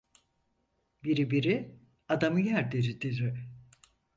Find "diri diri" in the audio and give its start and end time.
2.71-3.37